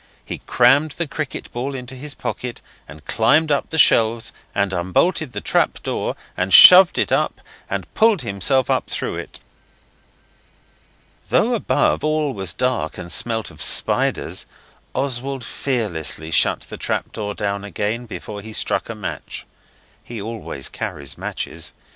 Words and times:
He 0.25 0.39
crammed 0.39 0.93
the 0.93 1.05
cricket 1.05 1.51
ball 1.51 1.75
into 1.75 1.93
his 1.93 2.15
pocket 2.15 2.63
and 2.87 3.05
climbed 3.05 3.51
up 3.51 3.69
the 3.69 3.77
shelves 3.77 4.33
and 4.55 4.73
unbolted 4.73 5.31
the 5.33 5.41
trap 5.41 5.77
door, 5.83 6.15
and 6.35 6.51
shoved 6.51 6.97
it 6.97 7.11
up, 7.11 7.39
and 7.69 7.93
pulled 7.93 8.23
himself 8.23 8.67
up 8.71 8.89
through 8.89 9.17
it. 9.17 9.41
Though 11.29 11.53
above 11.53 12.03
all 12.03 12.33
was 12.33 12.51
dark 12.51 12.97
and 12.97 13.11
smelt 13.11 13.51
of 13.51 13.61
spiders, 13.61 14.47
Oswald 14.95 15.43
fearlessly 15.45 16.31
shut 16.31 16.61
the 16.61 16.77
trap 16.77 17.11
door 17.11 17.35
down 17.35 17.63
again 17.63 18.07
before 18.07 18.41
he 18.41 18.53
struck 18.53 18.89
a 18.89 18.95
match. 18.95 19.45
He 20.03 20.19
always 20.19 20.67
carries 20.67 21.15
matches. 21.15 21.73